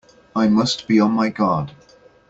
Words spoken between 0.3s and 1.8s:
I must be on my guard!